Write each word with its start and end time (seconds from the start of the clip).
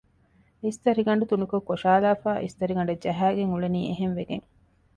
އިސްތަށިގަނޑު 0.63 1.23
ތުނިކޮށް 1.31 1.67
ކޮށައިލައިފައި 1.69 2.41
އިސްތަށިގަނޑެއް 2.43 3.01
ޖަހައިގެން 3.03 3.51
އުޅެނީ 3.51 3.81
އެހެންވެގެން 3.89 4.45